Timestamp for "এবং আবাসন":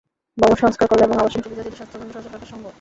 1.07-1.41